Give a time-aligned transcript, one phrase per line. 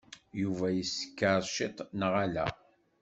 [0.41, 2.45] Yuba yeskeṛ ciṭ, neɣ ala?